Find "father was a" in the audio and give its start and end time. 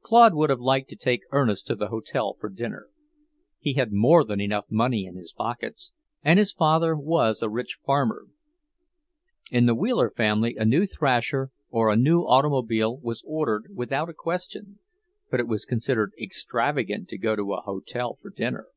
6.52-7.50